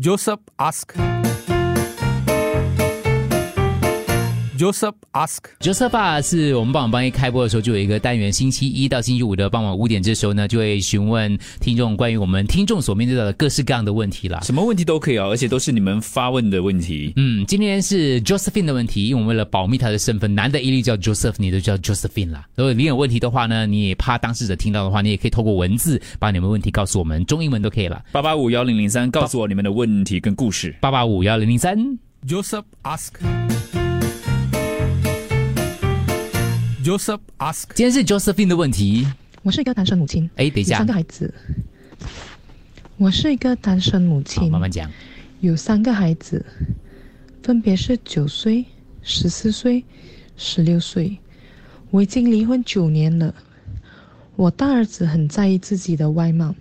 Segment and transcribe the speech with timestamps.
[0.00, 1.07] Joseph ask.
[4.58, 5.38] Joseph ask.
[5.60, 14.40] Joseph 啊，是我们傍晚帮一开播的时候就有一个单元，星期一到星期五的傍晚五点，这时候呢就会询问听众关于我们听众所面对到的各式各样的问题啦。
[14.40, 17.12] 什么问题都可以啊，而且都是你们发问的问题。
[17.14, 22.44] 嗯，今天是 Josephine 的问题，因为我们为了保密他的身份，男的一律叫 Joseph，你都叫 Josephine 啦。
[22.56, 28.02] 如果你有问题的话呢，你也怕当事者听到的话，你也可以透过文字把你们问题告诉我们，中英文都可以了。
[28.10, 30.74] 八八五幺零零三，告诉我你们的问题跟故事。
[30.80, 31.78] 八八五幺零零三。
[32.26, 33.12] Joseph ask.
[36.88, 37.64] Joseph ask.
[37.74, 39.06] 今天是 Josephine 的问题。
[39.42, 41.34] 我是一个单身母亲，哎，等一下三个，孩子。
[42.96, 44.90] 我是一个单身母好，亲，慢慢讲。
[45.40, 46.46] 有三个孩子，
[47.42, 48.64] 分别是九岁、
[49.02, 49.84] 十四岁、
[50.38, 51.18] 十六岁。
[51.90, 53.34] 我已经离婚九年了。
[54.36, 56.54] 我大儿子很在意自己的外貌，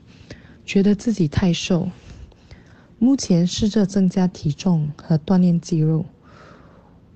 [0.66, 1.90] 觉得自己太瘦，
[3.00, 6.06] 目前试着增加体重和锻炼肌肉。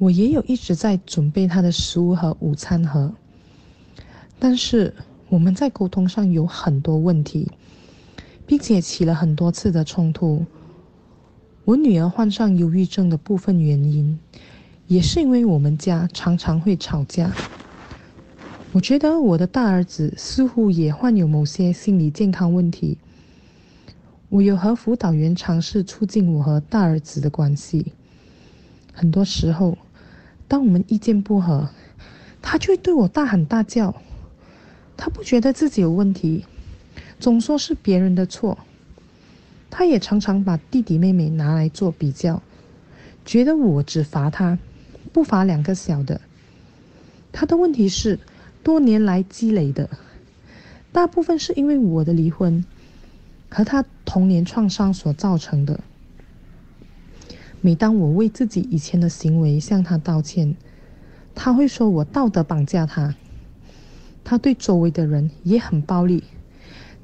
[0.01, 3.13] 我也有一直在准备他的食物和午餐盒，
[4.39, 4.95] 但是
[5.29, 7.51] 我们在沟通上有很多问题，
[8.47, 10.43] 并且起了很多次的冲突。
[11.65, 14.17] 我女儿患上忧郁症的部分原因，
[14.87, 17.31] 也是因为我们家常常会吵架。
[18.71, 22.97] 我觉得我的大儿子似乎也患有某些心理健康问题。
[24.29, 27.93] 我有和辅导员尝试促进我和大儿子的关系。
[28.93, 29.77] 很多时候，
[30.51, 31.69] 当我们意见不合，
[32.41, 33.95] 他就会对我大喊大叫。
[34.97, 36.43] 他不觉得自己有问题，
[37.21, 38.57] 总说是别人的错。
[39.69, 42.41] 他也常常把弟弟妹妹拿来做比较，
[43.23, 44.59] 觉得我只罚他，
[45.13, 46.19] 不罚两个小的。
[47.31, 48.19] 他的问题是
[48.61, 49.89] 多年来积累的，
[50.91, 52.65] 大部分是因为我的离婚
[53.47, 55.79] 和他童年创伤所造成的。
[57.61, 60.55] 每当我为自己以前的行为向他道歉，
[61.35, 63.15] 他会说我道德绑架他。
[64.23, 66.23] 他对周围的人也很暴力，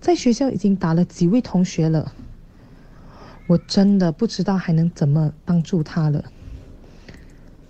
[0.01, 2.12] 在学校已经打了几位同学了。
[3.45, 6.25] 我真的不知道还能怎么帮助他了。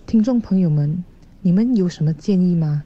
[0.06, 1.04] 听众朋友们，
[1.42, 2.84] 你们有什么建议吗？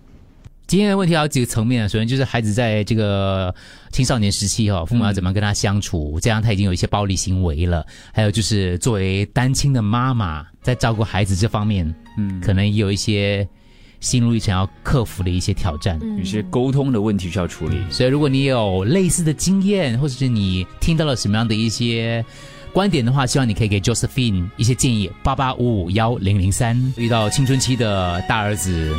[0.66, 3.54] 今天的问题有几个层面啊，首先就是孩子在这个
[3.90, 7.84] 青少年时期哈、父母要怎么跟他相处，这样他已经有一些暴力行为了。
[8.12, 13.46] 还有就是作为单亲的妈妈，在照顾孩子这方面，嗯，可能也有一些
[14.00, 16.00] 心路历程要克服的一些挑战。
[16.16, 17.76] 有些沟通的问题需要处理。
[17.90, 22.24] 所以，如果你有类似的经验，或者是你听到了什么样的一些
[22.72, 25.10] 观点的话，希望你可以给 Josephine 一些建议。
[25.22, 28.96] 八八五五幺零零三，遇到青春期的大儿子，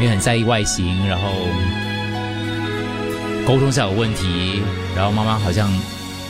[0.00, 1.30] 因为很在意外形，然后
[3.46, 4.60] 沟通上有问题，
[4.96, 5.70] 然后妈妈好像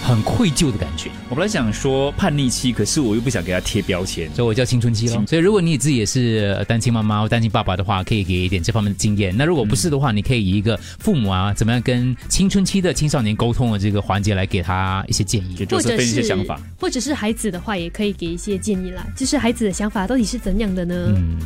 [0.03, 4.31] 很愧疚的感觉，我本来想说叛逆期，可是我又不想给他贴标签。
[4.35, 5.25] 所以我叫青春期咯。
[5.27, 9.35] 所以如果你自己也是单亲妈妈或单亲爸爸的话，可以给一点这方面的经验。
[9.35, 15.55] 那如果不是的话，你可以以一个父母啊，怎么样跟青春期的青少年沟通的这个环节来给他一些建议。
[15.57, 16.61] 给 Josephine 一些想法。
[16.79, 19.07] 或者是孩子的话，也可以给一些建议啦。
[19.17, 20.95] 就是孩子的想法到底是怎样的呢？
[21.17, 21.39] 嗯，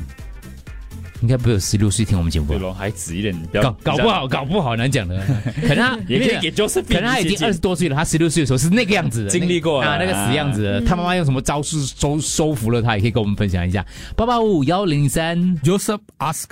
[1.21, 5.21] 应该不会有十六岁听我们节目吧对咯，孩子一点，不要搞搞不好，搞不好难讲的。
[5.67, 10.81] 可能他 也可以给 Josephine 可能他已经二十多岁了，他十六岁的时候是那个样子的，经历过啊，那个死样子的。
[10.83, 13.84] 他妈妈用什么招式收收服了他，也可以跟我们分享一下。
[14.15, 16.51] 八八五幺零三 Joseph ask.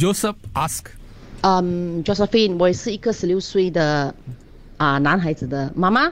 [0.00, 0.84] Joseph ask.
[1.42, 4.12] 嗯，Josephine，我也是一个十六岁的
[4.76, 6.10] 啊男孩子的妈妈，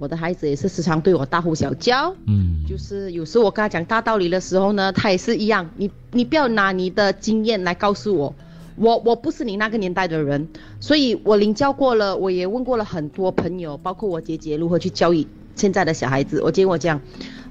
[0.00, 8.34] 我的孩子也是时常对我大呼小叫，嗯，就是有时候我跟他讲大道理的时候呢，他也是一样，你你不要拿你的经验来告诉我，
[8.76, 10.48] 我我不是你那个年代的人，
[10.80, 16.98] 所以我领教过了，我也问过了很多朋友，包括我姐姐如何去教育现在的小孩子，我建议我讲，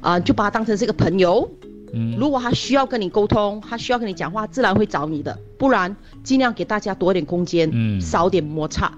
[0.02, 1.48] 啊、就把他当成是一个朋友，
[1.94, 2.16] 嗯。
[2.18, 5.38] 如果他需要跟你沟通，他需要跟你讲话，自然会找你的。
[5.60, 8.02] 不然尽量给大家多一点空间，嗯。
[8.02, 8.92] 少点摩擦，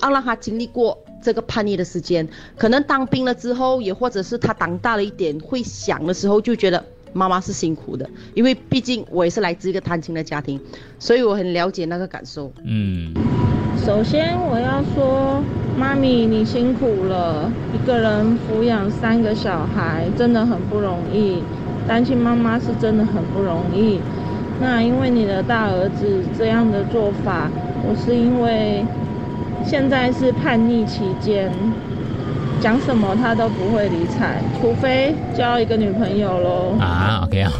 [0.00, 2.28] 让让他经历过这个叛逆的时间。
[2.56, 6.84] 可能当兵了之后，也或者是他长大了一点，会想的时候就觉得
[7.14, 10.60] 妈妈是辛苦的，因为毕竟我也是来自一个单亲的家庭，
[10.98, 12.52] 所以我很了解那个感受。
[12.64, 13.14] 嗯，
[13.84, 15.42] 首先我要说，
[15.78, 21.42] 妈咪你辛苦了，一个人抚养三个小孩真的很不容易，
[21.88, 24.00] 单亲妈妈是真的很不容易。
[24.60, 27.50] 那因为你的大儿子这样的做法，
[27.82, 28.84] 我是因为
[29.66, 31.50] 现在是叛逆期间，
[32.60, 36.76] 讲什么他都不会理睬，除非交一个女朋友喽。
[36.78, 37.50] 啊，OK 啊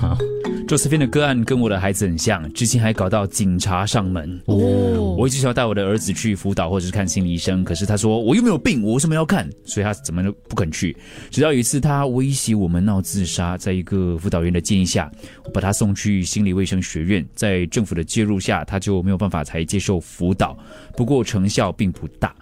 [0.64, 4.40] 啊，Josephine 的个案跟我的孩子很像，之前还搞到警察上门。
[4.46, 9.48] 哦，我一直想要带我的儿子去辅导或者是看心理医生，可是他说我又没有病，我为什么要看？
[9.64, 10.96] 所以他怎么都不肯去。
[11.30, 15.10] 直到有一次他威胁我们闹自杀，在一个辅导员的建议下，
[15.44, 20.56] 我把他送去心理卫生学院，在政府的介入下，他就没有办法才接受辅导，
[20.96, 22.34] 不过成效并不大。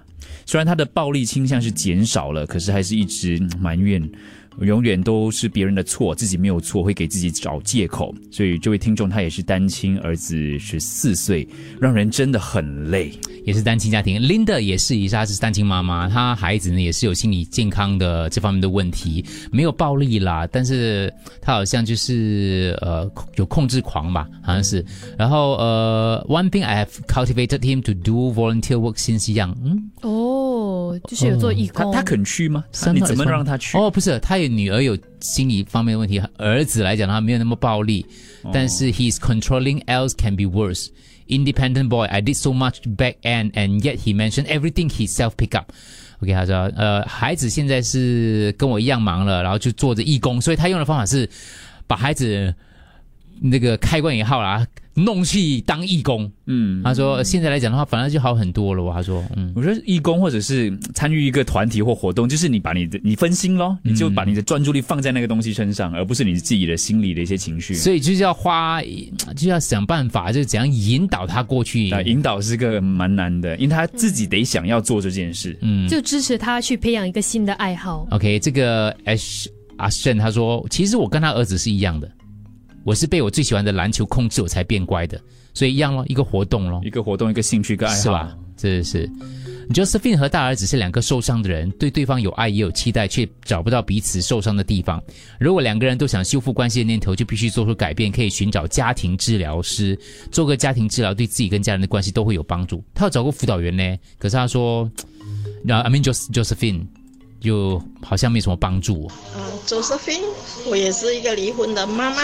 [0.44, 4.02] 虽然他的暴力倾向是减少了，可是还是一直嗯埋怨。
[4.60, 8.14] 永远都是别人的错，自己没有错，会给自己找借口。
[8.30, 11.46] 所以这位听众他也是单亲，儿子十四岁，
[11.80, 13.12] 让人真的很累。
[13.44, 24.84] 也是单亲家庭，Linda 也是一下是单亲妈妈，她孩子呢也是有心理健康的这方面的问题，没有暴力啦，但是她好像就是呃有控制狂吧，好像是。
[25.18, 30.11] 然后呃，One thing I have cultivated him to do volunteer work since young，嗯，哦，
[31.08, 32.64] 就是有做义工，他他肯去吗？
[32.72, 33.76] 他你怎么让他去？
[33.76, 38.06] 哦，不是，他有女儿有心理方面的问题，儿子来讲他没有那么暴力，
[38.52, 40.88] 但是 he's controlling else can be worse.
[41.28, 45.30] Independent boy, I did so much back end, and yet he mentioned everything he self
[45.36, 45.72] pick up.
[46.20, 51.28] OK，他说，呃，孩子现在是跟我一样忙了，然后就做着义工，所以他用的方法是
[51.86, 52.54] 把孩子
[53.40, 56.30] 那个开关也好啦，弄去当义工。
[56.46, 58.92] 嗯，他说现在来讲的话，反而就好很多了。
[58.92, 67.74] 他说，嗯，我觉得义工或者是参与一个团体或活动，就是你把你的你分心咯，你就把你的专注力放在那个东西身上，而不是你自己的心理的一些情绪。
[67.74, 68.82] 所以就是要花，
[69.36, 71.90] 就要想办法，就是怎样引导他过去。
[71.90, 75.56] 啊，引导是个蛮难的，因为他自己得想要做这件事。
[75.62, 78.06] 嗯就支持他去培养一个新的爱好。
[78.10, 79.46] ，OK，这个 Ash
[79.76, 82.10] 阿胜他说，其实我跟他儿子是一样的，
[82.84, 85.20] 我是被我最喜欢的篮球控制，我才变乖的，
[85.54, 86.80] 所以一样咯，一个活动咯。
[86.84, 88.36] 一个活动，一个兴趣，一个爱好，是吧？
[88.56, 89.10] 这是
[89.70, 95.02] Josephine 和大儿子是两个受伤的人，对对方有爱也有期待，却找不到彼此受伤的地方。
[95.40, 99.98] 如果两个人都想修复关系的念头，就必须做出改变，可以寻找家庭治疗师，
[100.30, 102.84] 做个家庭治疗，对自己跟家人的关系都会有帮助。
[102.92, 104.90] 他要找过辅导员呢，可是他说，
[105.64, 106.84] 那，I mean Jos Josephine
[107.42, 109.10] 就好像没什么帮助。
[109.36, 110.22] 嗯，Josephine，
[110.66, 112.22] 我也是一个离婚的妈妈，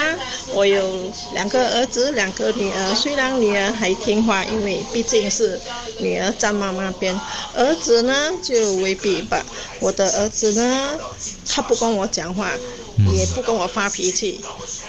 [0.53, 2.95] 我有两个儿子，两个女儿。
[2.95, 5.61] 虽然女儿还听话，因为毕竟是
[5.99, 7.19] 女儿站妈妈边，
[7.55, 9.45] 儿子呢就未必吧。
[9.81, 10.99] 我的儿子呢，
[11.47, 12.53] 他不跟我讲话，
[13.13, 14.41] 也不跟我发脾气，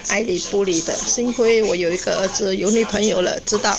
[0.09, 0.93] 爱理不理的。
[0.95, 3.75] 幸亏我有一个儿子有女朋友了，知道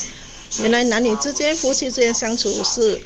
[0.60, 3.00] 原来男女之间、夫妻之间相处是。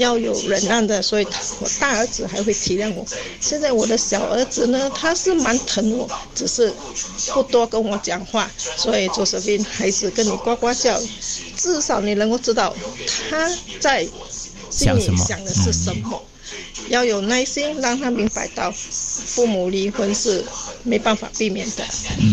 [0.00, 1.26] 要有忍让的，所以
[1.60, 3.06] 我大儿子还会体谅我。
[3.38, 6.72] 现在我的小儿子呢，他是蛮疼我，只是
[7.32, 10.98] 不多跟我讲话，所以周世斌还是跟你呱呱叫，
[11.56, 12.74] 至少你能够知道
[13.28, 13.48] 他
[13.78, 14.08] 在
[14.70, 16.22] 心里想的是什么。
[16.88, 20.44] 要有耐心，让他明白到父母离婚是
[20.84, 21.84] 没办法避免的，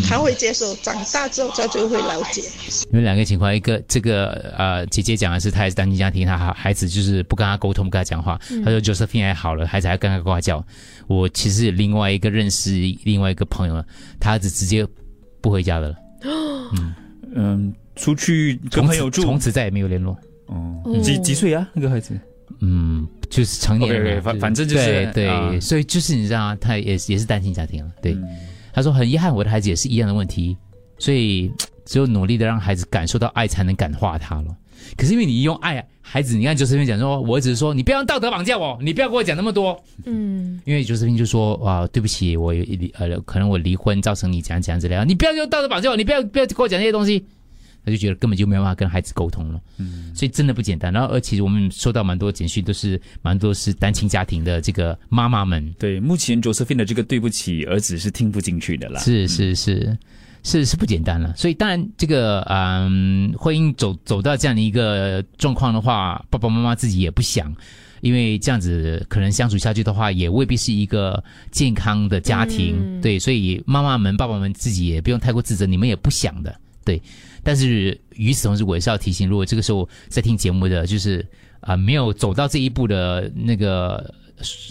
[0.07, 2.41] 他会接受，长大之后他就会了解。
[2.91, 8.39] 有两个情况，一个这个呃姐姐讲的是她也是单亲家庭，她孩孩子就是不跟她沟通，不跟她讲话。
[8.63, 10.65] 她说 Josephine 还好了，孩子还跟她呱呱叫。
[11.07, 12.71] 我其实有另外一个认识
[13.03, 13.83] 另外一个朋友，
[14.19, 14.85] 他儿子直接
[15.41, 15.95] 不回家的了，
[16.73, 16.95] 嗯
[17.35, 20.17] 嗯，出去跟朋友住，从此再也没有联络。
[20.47, 21.67] 哦哦，几几岁啊？
[21.73, 22.17] 那个孩子
[22.59, 27.91] 嗯，就是成年人反反正就是对对、啊所以就是你知道啊，他也也是单亲家庭了。
[28.01, 28.23] 对，嗯
[28.73, 30.55] 他说很遗憾，我的孩子也是一样的问题，
[30.99, 31.51] 所以
[31.85, 34.55] 只有努力的让孩子感受到爱，才能感化他了。
[34.95, 39.77] 可是因为你用爱，孩子，你看就是讲说，我只是说你不要用道德绑架我，你不要跟我讲那么多。
[40.05, 47.25] 嗯，因为周世斌就说啊，对不起，我有离呃，可能我离婚造成你怎样怎样之类的，你不要用道德绑架我，你不要不要跟我讲这些东西。
[47.87, 50.91] 他就觉得根本就没有办法跟孩子沟通了，嗯，所以真的不简单。
[50.91, 58.99] 然后，而其实我们收到蛮多简讯，都是蛮多是单亲家庭的这个妈妈们，对，目前 Josephine 的这个对不起儿子是听不进去的啦。
[58.99, 59.97] 是是是
[60.43, 61.33] 是是不简单了。
[61.37, 67.55] 所以当然，这个嗯，婚姻走走到这样的一个状况的话，爸爸妈妈自己也不想。
[68.01, 77.01] 因为这样子可能相处下去的话，也未必是一个健康的家庭，嗯对，所以妈妈们、爸爸们自己也不用太过自责，你们也不想的，对。
[77.47, 81.25] 但是与此同时，我也是要提醒，如果这个时候在听节目的，就是
[81.61, 84.13] 啊、没有走到这一步的那个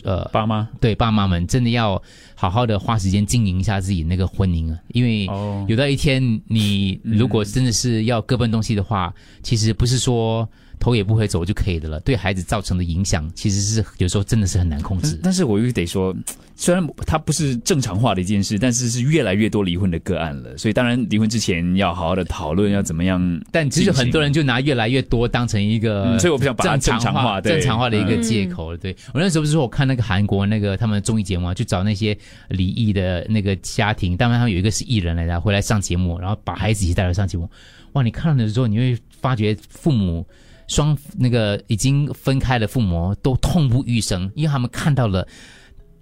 [0.05, 0.69] 呃爸妈？
[0.79, 2.03] 对爸妈们真的要
[2.35, 5.65] 好好的花时间经营一下自己那个婚姻啊，因为哦。
[5.67, 9.11] 有到一天你如果真的是要各奔东西的话，
[9.43, 10.47] 其实不是说
[10.79, 15.13] 头也不回走就可以的了，对孩子造成的影响其实是有时候真的是很难控制。
[15.15, 16.15] 但但是我又得说，
[16.55, 20.57] 虽然它不是正常化的一件事，但是是越来越多离婚的个案了。
[20.57, 23.41] 所以当然离婚之前要好好的讨论要怎么样。
[23.51, 28.79] 但其实很多人就拿越来越多当成一个、嗯所以我不想把它正常化正常化的一个嗯借口了。
[28.79, 32.17] 对我那时候不是说我看那个韩国那个他们综艺节目啊，就找那些
[32.49, 37.51] 离异的那个家庭，当然他们有一个是艺人来的，回来上节目，然后把孩子一起带来上节目。
[37.93, 40.25] 哇，你看了的时候，你会发觉父母。
[40.69, 45.27] 双那个已经分开的父母都痛不欲生，因为他们看到了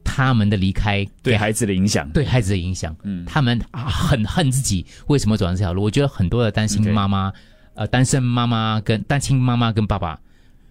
[0.02, 2.08] 他们的离开给对孩子的影响。
[2.10, 5.82] 对孩子的影响，嗯他们啊很恨自己为什么走上这条路。
[5.82, 7.32] 我觉得很多的单亲妈妈
[7.74, 10.18] 呃，单身妈妈跟单亲妈妈跟爸爸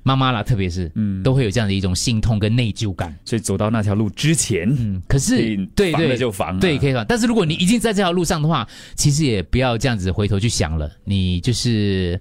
[0.04, 3.14] 妈妈啦，特别是嗯，都会有这样的一种心痛跟内疚感。
[3.26, 5.36] 所以走到那条路之前，嗯，可可是
[5.76, 7.06] 对对就防了，对，可以防？
[7.08, 10.92] 但是如果你已经在这条路上的话，其实也不要这样子回头去想了。
[11.04, 12.20] 你就是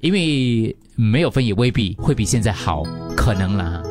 [0.00, 2.82] 因为没有分，也未必会比现在好，
[3.16, 3.82] 可能啦。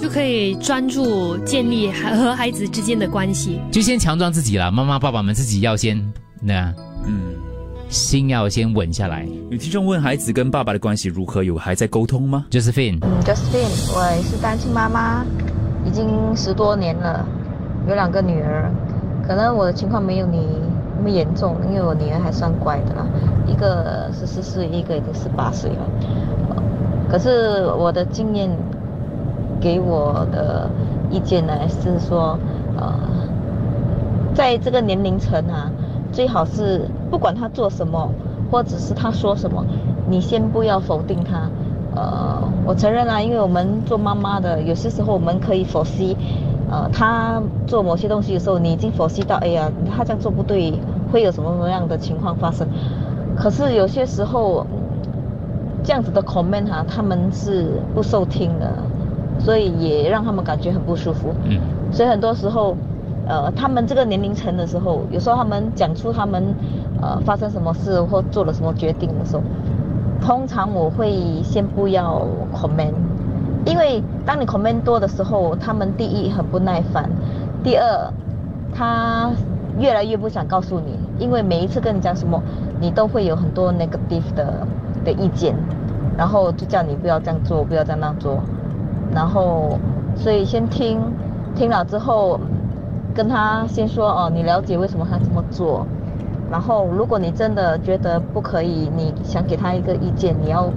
[0.00, 3.60] 就可以专注建立孩和孩子之间的关系。
[3.70, 6.00] 就先强壮自己啦，妈妈爸爸们自己要先
[6.40, 6.72] 那
[7.06, 7.36] 嗯。
[7.90, 9.26] 心要先稳下来。
[9.50, 11.42] 有听众问孩子跟爸爸的关系如何？
[11.42, 15.24] 有还在沟通吗？Josephine，嗯，Josephine，我也是单亲妈妈，
[15.86, 16.06] 已经
[16.36, 17.26] 十多年了，
[17.88, 18.70] 有两个女儿。
[19.26, 20.38] 可能我的情况没有你
[20.98, 23.06] 那么严重，因为我女儿还算乖的啦，
[23.46, 25.76] 一个十四岁，一个已经十八岁了。
[27.08, 28.50] 可是我的经验
[29.60, 30.68] 给我的
[31.08, 32.36] 意见呢是说，
[32.76, 32.92] 呃，
[34.34, 35.70] 在这个年龄层啊，
[36.12, 38.10] 最好是不管他做什么，
[38.50, 39.64] 或者是他说什么，
[40.08, 41.48] 你先不要否定他。
[41.94, 46.16] 呃，我承认啦，因为我们做妈妈的，有些时候我们可以剖析，
[46.70, 50.72] 呃，他做某些东西的时候，你已经剖析到，哎呀，他这样做不对，
[51.10, 52.66] 会有什么什么样的情况发生。
[53.36, 54.66] 可是有些时候，
[55.82, 58.70] 这样子的 comment 哈、他们是不受听的，
[59.38, 61.32] 所以也让他们感觉很不舒服。
[61.44, 61.58] 嗯，
[61.90, 62.76] 所以很多时候，
[63.26, 66.42] 呃，他们这个年龄层的时候，有时候他们讲出他们
[67.00, 69.42] 呃发生什么事或做了什么决定的时候，
[70.20, 72.92] 通常我会先不要 comment，
[73.64, 77.08] 因为当你 comment 多的时候，他们第一很不耐烦，
[77.62, 78.12] 第二
[78.74, 79.30] 他
[79.78, 82.42] 越来越不想告诉你，因为每一次跟你讲什么，
[82.80, 84.66] 你都会有很多 negative 的
[85.04, 85.54] 的意见，
[86.16, 88.38] 然后就叫你不要这样做，不要这样那做，
[89.14, 89.78] 然后
[90.16, 91.00] 所以先听，
[91.54, 92.40] 听了之后
[93.14, 95.86] 跟他先说哦，你了解为什么他这么做，
[96.50, 100.68] 然后如果你真的觉得不可以，你想给他一个意见，你要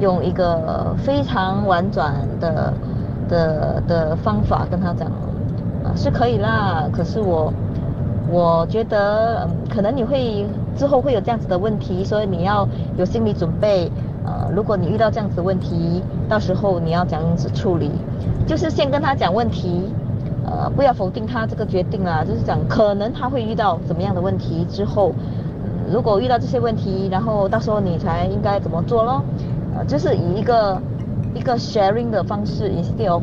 [0.00, 2.72] 用一个非常婉转的
[3.28, 5.08] 的的方法跟他讲，
[5.84, 7.52] 啊是可以啦，可是我
[8.30, 13.90] 我觉得、可能你会之后会有这样子的问题，所以你要有心理准备。
[14.26, 17.92] 呃，如果你遇到这样子问题，到时候你要怎样子处理？
[18.44, 19.88] 就是先跟他讲问题，
[20.44, 25.12] 呃，不要否定他这个决定啊，就是讲可能他会遇到怎么样的问题之后，
[25.88, 29.22] 如果遇到这些问题，然后到时候你才应该怎么做咯？
[29.76, 30.80] 呃，就是以一个
[31.34, 33.22] 一个 sharing 的方式，instead of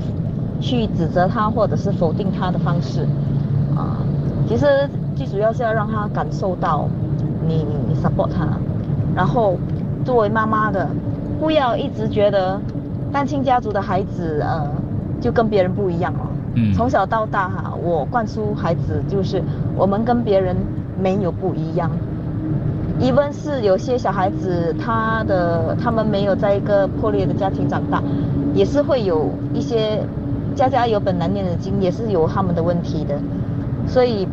[0.59, 3.01] 去指责他或者是否定他的方式，
[3.75, 3.97] 啊，
[4.47, 4.65] 其实
[5.15, 6.87] 最主要是要让他感受到
[7.47, 8.47] 你你 support 他，
[9.15, 9.57] 然后
[10.05, 10.87] 作为妈妈的，
[11.39, 12.59] 不要一直觉得
[13.11, 14.67] 单亲家族的孩子呃
[15.19, 16.27] 就跟别人不一样哦。
[16.55, 19.41] 嗯从小到大哈，我灌输孩子就是
[19.75, 20.55] 我们跟别人
[21.01, 21.89] 没有不一样。
[22.99, 28.01] Even 是有些小孩子，他的他们没有在一个破裂的家庭长大，
[28.53, 30.01] 也是会有一些
[30.55, 33.19] 家家有本难念的经，也是有他们的问题的。
[33.87, 34.27] 所以，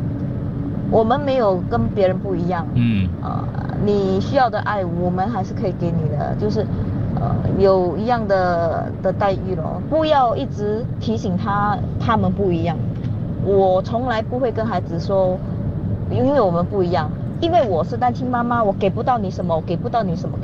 [0.90, 2.66] 我们没有跟别人不一样。
[2.74, 3.44] 嗯呃，
[3.84, 6.60] 你需要的爱，我们还是可以给你的，就是，
[7.18, 9.82] 呃，有一样的的待遇咯。
[9.88, 12.76] 不要一直提醒他他们不一样。
[13.44, 15.36] 我从来不会跟孩子说，
[16.10, 17.10] 因为我们不一样，
[17.40, 20.38] 因为我是单亲妈妈，我给不到你什么，我给不到你什么，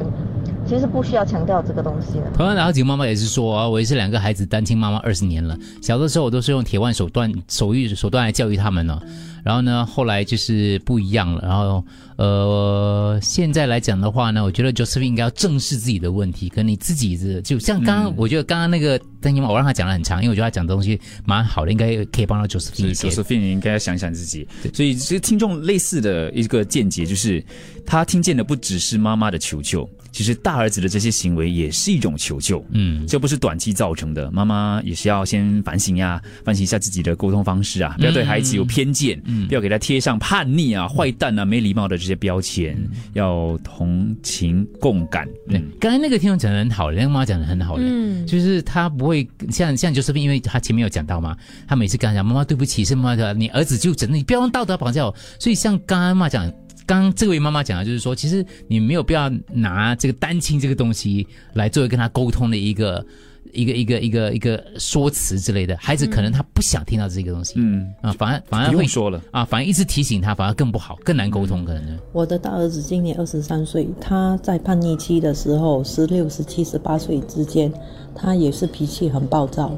[0.67, 2.31] 其实不需要强调这个东西的。
[2.35, 5.57] 同样的，好几个妈妈也是说啊，我也是两个孩子单亲妈妈二十年了。
[5.83, 8.99] 小的时候我都是用铁腕手段、手艺手段来教育他们呢。
[9.47, 11.41] 然后呢，后来就是不一样了。
[11.47, 11.85] 然后
[12.17, 16.49] 呃，现在来讲的话呢，我觉得 Josephine 应该要正视自己的问题。
[16.49, 23.09] 可能你自己是就像刚刚，我觉得刚刚那个单亲妈，我让他讲的很长，因为我觉得他讲的东西蛮好的，应该可以帮到 Josephine 一些。
[23.09, 24.49] Josephine 应该要想想自己。
[24.75, 27.45] 所以其实听众类似的一个见解就是，
[27.87, 32.65] 他听见的不只是妈妈的求救，其实大儿子的这些行为也是一种求救。
[32.73, 39.23] 嗯，这不是短期造成的，妈妈也是要先反省呀，反省一下自己的沟通方式啊，不要对孩子有偏见。
[39.27, 42.77] 嗯不要给他贴上叛逆啊、坏蛋啊、没礼貌的这些标签，
[43.13, 45.29] 要同情共感。
[45.49, 48.27] 对，刚才那个听众讲的很好，那个妈妈讲的很好的，嗯。
[48.27, 56.53] 就是他不会像像就是因为他前面有讲到嘛，他每次跟他讲妈妈对不起，是妈妈的，你儿子就真的你不要用道德绑架我，所以像刚刚妈讲。
[56.89, 63.05] 刚刚这位妈妈讲的就是说，其实你没有必要拿这个单亲这个东西来作为跟他沟通的一个
[63.53, 65.77] 一个一个一个一个说辞之类的。
[65.79, 69.21] 孩子可能他不想听到这个东西，嗯，啊，反而反而会不用说了。
[69.31, 71.97] 啊，反而一直提醒他，反而更不好，更难沟通，可能呢。
[72.13, 77.73] 我的大儿子今年二十三岁，他在叛逆期的时候，十六、十七、十八岁之间，
[78.15, 79.73] 他也是脾气很暴躁。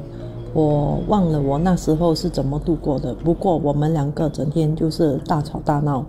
[0.51, 6.03] 我忘了我那时候是怎么度过的，不过我们两个整天就是大吵大闹，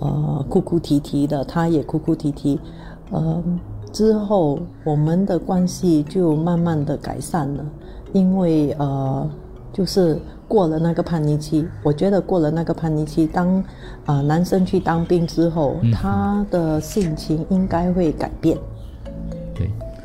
[0.00, 2.58] 呃，哭哭啼啼的，他也哭哭啼啼，
[3.12, 3.42] 呃，
[3.96, 7.64] 之后我们的关系就慢慢的改善了，
[8.12, 9.26] 因为呃，
[9.72, 13.56] 就是过了那个叛逆期，我觉得过了那个叛逆期，当
[14.04, 18.58] 啊、呃男生去当兵之后，他的性情应该会改变。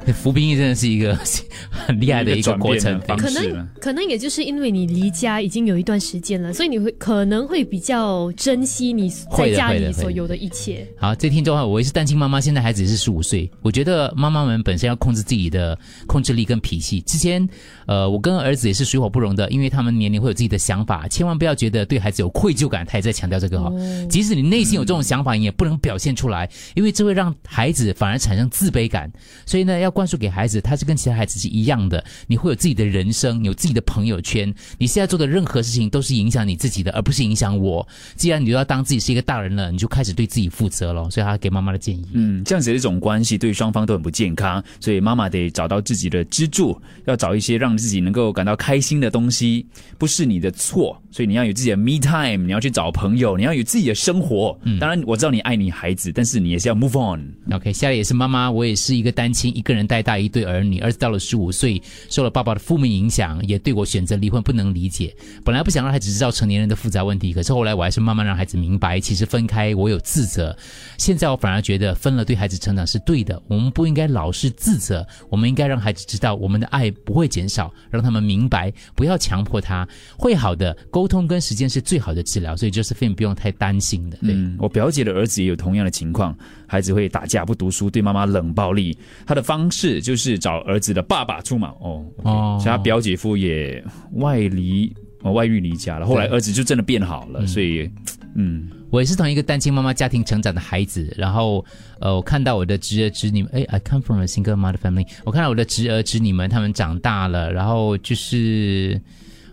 [0.06, 1.18] 对， 服兵役真的是一个
[1.70, 10.88] 很厉害的一个过程可能可能也就是因为你离家已经有一段时间了，所以你会可能会比较珍惜你在家里所有的一切。
[10.98, 13.50] 好，这听众啊，我也是单亲妈妈，现在孩子也是十五岁。
[13.62, 15.78] 我觉得妈妈们本身要控制自己的
[16.08, 17.02] 控制力跟脾气。
[17.02, 17.48] 之前，
[17.86, 22.86] 呃，我跟儿子也是水火不容的，因为他们年龄会有自己的想法，千万不要觉得对孩子有愧疚感。
[22.86, 23.72] 他也在强调这个哈、
[24.10, 29.12] 即使你内心有这种想法，你也不能表现出来，因为这会让孩子反而产生自卑感。
[29.46, 37.88] 所以呢，要灌输给孩子，他是跟其他孩子是一样的，你会有自己的人生，有自己的朋友圈，你现在做的任何事情都是影响你自己的，而不是影响我。
[38.16, 41.10] 既然你都要当自己是一个大人了，你就开始对自己负责了。
[41.10, 42.06] 所以他给妈妈的建议。
[42.14, 49.66] 嗯，这样子的一种关系对双方都很不健康，所以妈妈得找到自己的支柱，要找一些让自己能够感到开心的东西，
[49.98, 54.58] 不是你的错，所以你要有自己的 me time，你要去找朋友，你要有自己的生活。
[54.64, 57.34] 嗯当然我知道你爱你孩子，但是你也是要 move on。
[57.52, 60.80] OK，下来也是妈妈，我也是一个单亲，一个人带大一对儿女。
[60.80, 65.16] 儿子到了十五岁，受了爸爸的负面影响，也对我选择离婚不能理解。
[65.44, 70.56] 本来不想让孩子知道成年人的复杂问题，可是后来我还是慢慢让孩子明白，其实分开我有自责。
[70.98, 80.76] 现在我反而觉得分了对孩子成长是对的，我们不应该老是自责，我们应该让孩子知道我们的爱不会减少，让他们明白，不要强迫他，会好的。
[80.90, 84.18] 沟通跟时间是最好的治疗，所以 Josephine 不用太担心的。
[84.18, 84.34] 对。
[84.34, 86.38] 嗯，我表姐的儿子也有同样的情况，
[86.72, 88.98] 孩子会打架、不读书，对妈妈冷暴力。
[89.26, 91.68] 他的方式就是找儿子的爸爸出马。
[91.82, 92.58] 哦，哦。
[92.62, 96.06] 所以他表姐夫也外离哦外遇离家了。
[96.06, 97.92] 后来儿子就真的变好了，所以
[98.36, 101.66] 嗯，我也是从一个单亲妈妈家庭成长的孩子，然后
[102.00, 109.00] 呃，我看到我的侄儿侄女，哎，I come from a single mother family，我看到我的侄儿侄女们他们长大了，然后就是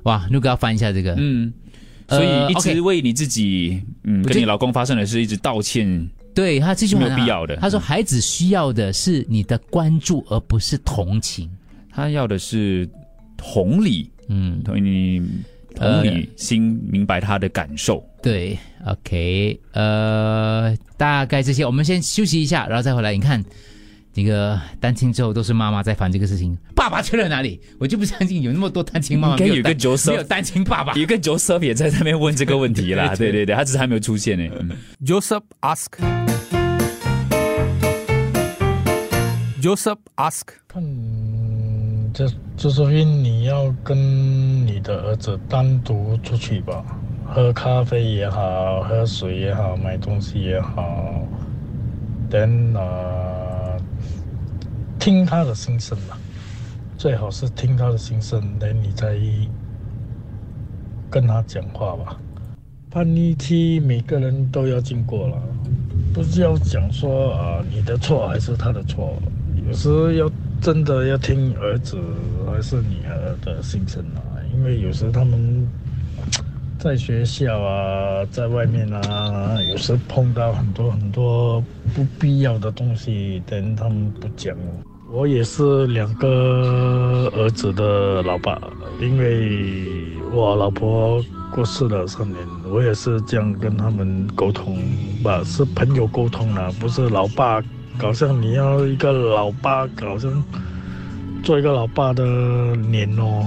[0.05, 1.53] 哇，如果要翻一下这个，嗯，
[2.07, 11.51] 呃所以一直为你自己，嗯，跟你老公发生的事一直道歉，对他这句话没有必要的他说孩子需要的是你的关注，而不是同情。
[11.90, 12.88] 他要的是
[13.37, 15.20] 同理，嗯，同你
[15.74, 18.09] 同理心，明白他的感受。
[18.22, 23.12] 对，OK，呃，大概这些，我们先休息一下，然后再回来。
[23.12, 23.44] 你看，
[24.12, 27.61] 这个单亲之后都是妈妈在烦这个事情，爸爸去了哪里？
[27.81, 30.92] 我就不相信有那么多单亲妈妈应该有个没有单 Joseph 没有单亲爸爸。
[30.94, 34.48] 有一个 Joseph 也在那边问这个问题啦， 对对对，他只是还没有出现呢。
[34.61, 34.70] 嗯
[35.05, 36.28] Joseph ask.
[39.61, 40.47] Joseph ask.
[40.68, 40.81] 看，
[42.14, 43.97] 这这说明你要跟
[44.64, 46.85] 你的儿子单独出去吧，
[47.27, 51.27] 喝咖啡也好，喝水也好，买东西也好，
[52.31, 53.77] 等呃，
[55.01, 56.16] 听他的心声吧，
[56.97, 59.18] 最好是听他的心声，等你再
[61.11, 62.16] 跟他讲话吧。
[62.90, 65.42] 叛逆期每个人都要经过了，
[66.14, 69.14] 不是要讲说啊你的错还是他的错，
[69.69, 70.31] 有时要
[70.63, 71.99] 真的要听儿子
[72.47, 75.69] 还是女儿的心声啊，因为有时他们
[76.79, 81.63] 在学校啊，在外面啊，有时碰到很多很多
[81.95, 84.57] 不必要的东西，等他们不讲。
[85.13, 88.59] 我也是两个儿子的老爸，
[89.01, 89.87] 因为
[90.33, 91.23] 我老婆
[91.55, 92.39] 过世了三年，
[92.71, 94.79] 我也是这样跟他们沟通
[95.23, 97.63] 吧，是朋友沟通啦，不是老爸，
[97.99, 100.43] 搞像你要一个老爸，搞像
[101.43, 103.45] 做一个老爸的脸哦。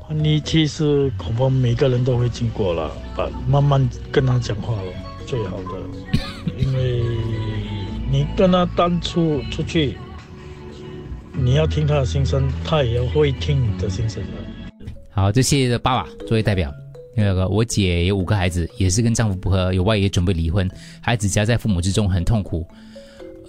[0.00, 4.92] 叛逆期是恐怕每个人都会经过了，把慢慢跟他讲话了，
[5.26, 7.02] 最好的，因为
[8.08, 9.98] 你跟他单出出去，
[11.32, 14.84] 你要听他的心声，他也会听你的心声的。
[15.10, 16.72] 好，这谢谢的爸爸作为代表。
[17.16, 22.64] 那个我姐有五个孩子，也是跟丈夫不和，有外也准备离婚，孩子夹在父母之中很痛苦。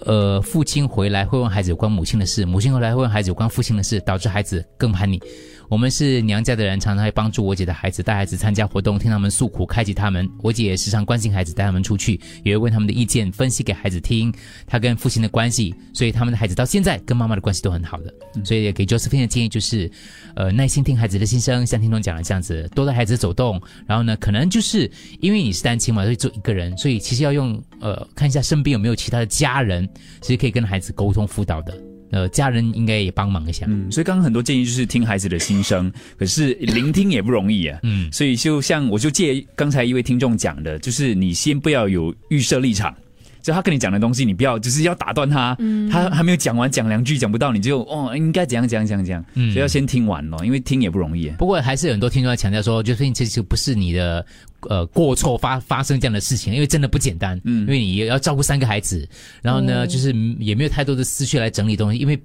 [0.04, 5.20] 呃，父亲回来会问孩子有关母亲的事，母亲回来会问孩子有关父亲的事，导致孩子更叛逆。
[5.68, 10.26] 我们是娘家的人，常常会帮助我姐的孩子，带孩子参加活动，听他们诉苦，开启他们。
[10.42, 14.32] 我姐也时常关心孩子，带他们出去，也会问他们的意见，分析给孩子听
[14.66, 15.74] 她跟父亲的关系。
[15.92, 18.14] 所以他们的孩子到现在跟妈妈的关系都很好的。
[18.42, 19.90] 所以也给 Josephine 的建议就是，
[20.34, 23.60] 呃，耐心听孩子的心声，像听众讲的这样子，多带孩子走动。
[23.86, 29.86] 然后呢，可能就是因为你是单亲嘛，所以就一个人，所以其实要用呃看一下身边有没有其他的家人，
[30.22, 31.78] 其实可以跟孩子沟通辅导的。
[32.10, 33.66] 呃，家人应该也帮忙一下。
[33.68, 37.78] 嗯，所以刚刚很多建议就是听孩子的心声， 可是聆听也不容易啊。
[37.82, 42.94] 嗯，所以就像我就借刚才一位听众讲的，就是你先不要有预设立场。
[43.42, 51.28] 就他跟你讲的东西，你不要就是要打断他，嗯他还没有讲完，讲两句讲不到，你就哦应该怎样怎样怎样怎样，嗯所以要先听完咯，因为听也不容易。
[51.38, 54.24] 不过还是有很多听众在强调说，就是其实不是你的
[54.68, 59.08] 呃过错发发生这样的事情，因为真的不简单，嗯，因为你要照顾三个孩子，
[59.42, 62.18] 然后呢，哦就是也没有太多的思绪来整理东西，因为。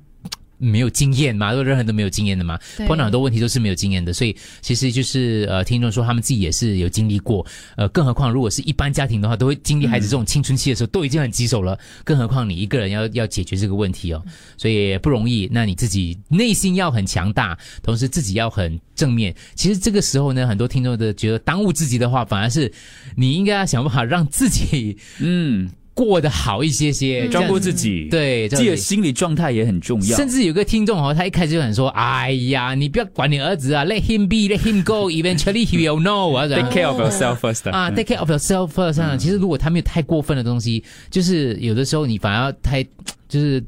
[0.63, 7.45] 没有经验嘛，任何人都没有经验的嘛，碰到很多问题都是没有经验的，所以其实就是呃，听众说他们自己也是有经历过，
[7.75, 14.23] 呃，更何况如果是一般家庭的话，都会经历孩子这种青春期的时候，都已经很棘手了，更何况你一个人要要解决这个问题哦，
[14.57, 15.49] 所以不容易。
[15.51, 19.35] 那你自己内心要很强大，同时自己要很正面。
[19.55, 22.71] 其实这个时候呢，很多听众的觉得当务之急的话，反而是
[23.15, 30.17] 你应该要想办法让自己嗯，过得好一些些，照顾自己，对，自己的心理状态也很重要。
[30.17, 38.19] 甚至有个听众哦，他一开始就很说：“哎呀，你不要管你儿子啊，let him be，let him go，eventually he will know 啊。” Take care of yourself first 啊嗯，take care
[38.19, 39.15] of yourself first 啊。
[39.15, 42.83] 其实如果他没有太过分的东西，就是有的时候你反而太
[43.29, 43.63] 就是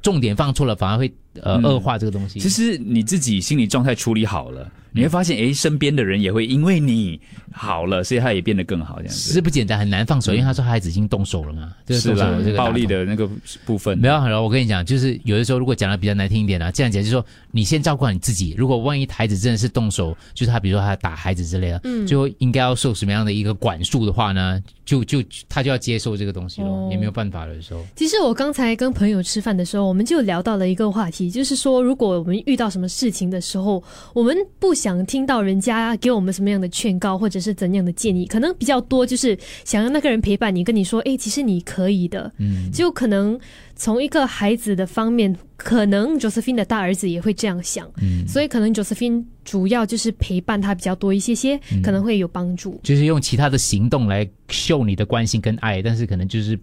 [0.00, 2.38] 重点放错了，反而会呃嗯恶化这个东西。
[2.38, 7.20] 其实你自己心理状态处理好了，你会发现，哎，身边的人也会因为你
[7.52, 9.32] 好了，所以他也变得更好，这样子。
[9.32, 13.28] 是不简单，很难放手，因为他说孩子已经动手了嘛，就是动手这，个暴力的那个
[13.64, 13.98] 部分。
[13.98, 18.54] 没有很我跟你讲，就是有的时候如果讲的比较难听一点啊，这样讲就是说，你先照顾好你自己。
[18.56, 24.62] 如果万一孩子真的是动手，就是他比如说他打孩子之类的，嗯最后应该要受什么样的一个管束的话呢？
[24.84, 27.54] 就就他就要接受这个东西咯，哦也没有办法了。
[27.54, 33.82] 有时候，其实我刚才跟朋友吃饭的时候，我们就聊到了一个话题，就是说，如果我们遇到什么事情的时候，
[34.12, 42.32] 我们不想听到人家给我们什么样的劝告，或者是怎样的建议，可能比较多就是想要那个人陪伴你，跟你说，哎，其实你可以的。
[42.38, 43.38] 嗯，就可能
[43.76, 52.80] 从一个孩子的方面，可能 Josephine 的大儿子也会这样想，嗯所以可能 Josephine 主要就是陪伴他比较多一些些，嗯可能会有帮助。
[52.82, 56.58] 就是用其他的行动来秀你的关心跟爱，但是可能就是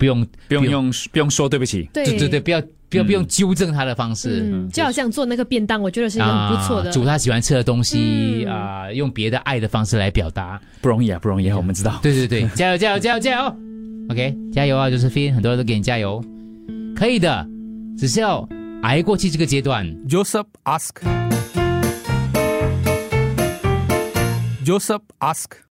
[0.00, 2.58] 不用不用用不用说对不起，对对对对，不要
[2.88, 4.40] 不要嗯不用纠正他的方式。
[4.50, 6.88] 嗯，就好像做那个便当，我觉得是一个很不错的。
[6.88, 10.58] 啊煮他喜欢吃的东西嗯啊、用别的爱的方式来表达。
[10.80, 11.98] 不容易啊，不容易啊，我们知道。
[12.02, 13.56] 对对对，加油加油加油 加油
[14.08, 16.24] ！OK，加油啊，就是 Fin，很多人都给你加油，
[16.96, 17.46] 可以的，
[17.98, 18.48] 只是要
[18.82, 19.86] 挨过去这个阶段。
[20.08, 20.96] Joseph ask.
[24.64, 25.60] Joseph ask.